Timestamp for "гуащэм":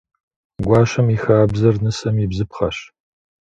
0.65-1.07